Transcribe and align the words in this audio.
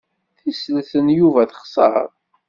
Tisellet 0.39 0.91
n 1.05 1.07
Yuba 1.17 1.43
texser. 1.51 2.07